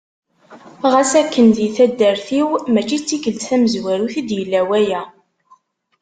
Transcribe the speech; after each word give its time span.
Ɣas 0.91 1.11
akken 1.21 1.47
di 1.55 1.67
taddart-iw 1.75 2.49
mačči 2.73 2.97
d 2.99 3.03
tikkelt 3.07 3.41
tamezwarut 3.49 4.15
i 4.21 4.23
d-yella 4.27 4.61
waya. 4.69 5.01